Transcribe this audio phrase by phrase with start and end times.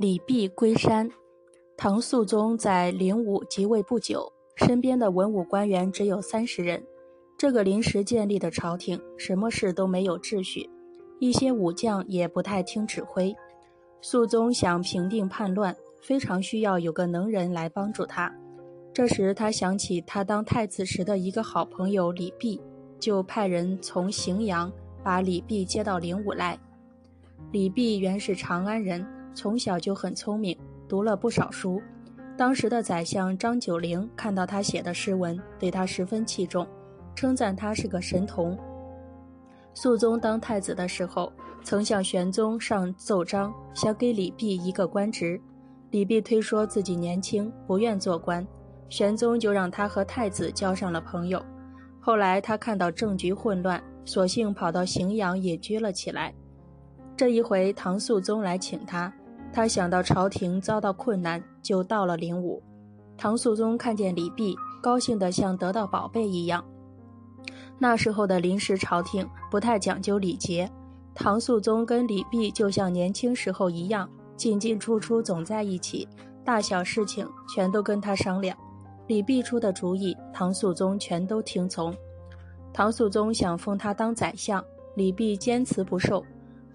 [0.00, 1.10] 李泌归山。
[1.76, 6.80] 唐肃宗在灵武即位不久，身边的文武官员只有三十人。
[7.36, 10.70] 这个临时建立的朝廷，什么事都没有秩序，
[11.18, 13.34] 一些武将也不太听指挥。
[14.00, 18.32] 肃宗想平定叛乱，非常需要有个能人来帮助他。
[18.94, 22.60] 这时，他想起他当太子时的一个好朋友李泌，
[23.00, 24.72] 就派人从荥阳
[25.02, 26.56] 把李泌接到灵武来。
[27.50, 29.04] 李泌原是长安人，
[29.38, 30.58] 从小就很聪明。
[30.88, 31.80] 读了不少书，
[32.36, 36.66] 当时的宰相张九龄看到他写的诗文，对他十分器重，
[37.14, 38.58] 称赞他是个神童。
[39.74, 45.40] 肃宗当太子的时候，曾向玄宗上奏章，想给李泌一个官职。
[45.92, 48.44] 李泌推说自己年轻，不愿做官，
[48.88, 51.40] 玄宗就让他和太子交上了朋友。
[52.00, 56.34] 后来他看到政局混乱，索性跑到荥阳隐居了起来。
[57.16, 59.12] 这一回，唐肃宗来请他。
[59.52, 62.62] 他想到朝廷遭到困难，就到了灵武。
[63.16, 66.64] 唐肃宗看见李泌，高兴得像得到宝贝一样。
[67.78, 70.70] 那时候的临时朝廷不太讲究礼节，
[71.14, 76.06] 唐肃宗跟李泌就像年轻时候一样，进进出出总在一起，
[76.44, 78.56] 大小事情全都跟他商量。
[79.08, 81.94] 李泌出的主意，唐肃宗全都听从。
[82.72, 84.62] 唐肃宗想封他当宰相，
[84.94, 86.24] 李泌坚持不受。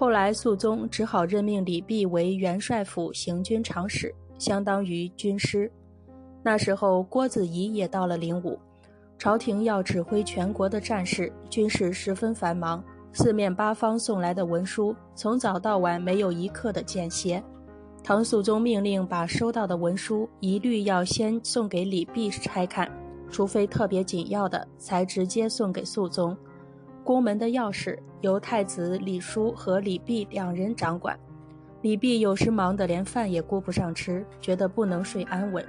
[0.00, 5.70] 后来，肃宗只好任命李泌为元帅府行军长史，相当于军师。
[6.42, 8.58] 那时候，郭子仪也到了灵武，
[9.18, 17.44] 朝廷要指挥全国的战事，军事十分繁忙，四面八方送来的文书，从早到晚没有一刻的间歇。
[18.02, 22.90] 唐肃宗命令把收到的文书一律要先送给李泌拆看，
[23.28, 26.34] 除非特别紧要的，才直接送给肃宗。
[27.04, 31.18] 宫门的钥匙由太子李叔和李泌两人掌管。
[31.82, 35.64] 李泌有时忙得连饭也顾不上吃，觉得不能睡安稳。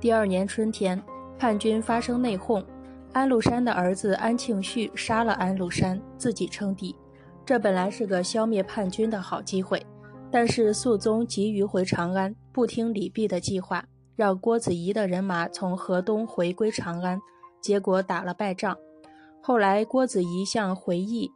[0.00, 1.00] 第二年春天，
[1.38, 2.64] 叛军发生内讧，
[3.12, 6.96] 安禄山的儿子安庆绪杀了安禄山，自己称帝。
[7.44, 9.84] 这本来是个消灭叛军的好机会，
[10.30, 13.84] 但是肃宗急于回长安，不听李泌的计划，
[14.16, 17.20] 让郭子仪的人马从河东回归长安，
[17.60, 18.74] 结果打了败仗。
[19.42, 21.30] 后来，郭子仪向回忆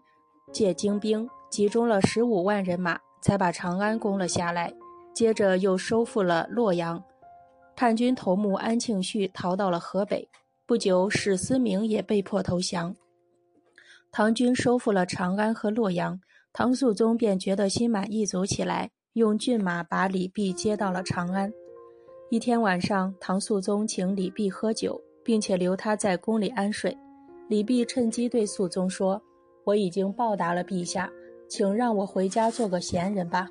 [0.53, 4.73] 借精兵，集中了十五万人马，才把长安攻了下来。
[5.15, 7.03] 接着又收复了洛阳，
[7.77, 10.29] 叛军头目安庆绪逃到了河北。
[10.67, 12.95] 不久，史思明也被迫投降。
[14.11, 16.21] 唐军收复了长安和洛阳，
[16.53, 21.53] 唐肃宗便觉得心满意足起来，用骏马把李泌接到了长安。
[22.31, 26.97] 一天晚上，唐肃宗请李泌喝酒，并且留他在宫里安睡。
[27.49, 29.21] 李泌趁机对肃宗说
[29.65, 31.11] ：“我已经报答了陛下，
[31.49, 33.49] 请让我回家做个闲人吧。”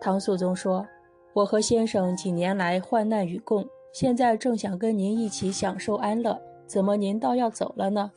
[0.00, 0.86] 唐肃宗说
[1.32, 8.10] ：“我和先生几年来患难与共，现在正想跟您一起享受安乐，怎么您倒要走了呢？”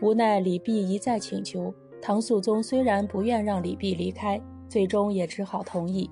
[0.00, 6.08] 无奈李泌一再请求，唐肃宗虽然不愿让李泌离开，最终也只好同意。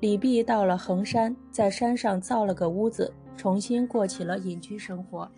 [0.00, 5.28] 李泌到了衡山，在山上造了个屋子，重新过起了隐居生活。